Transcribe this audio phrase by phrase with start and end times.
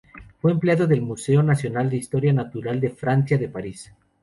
[0.41, 3.93] Fue empleado del Museo Nacional de Historia Natural de Francia, de París.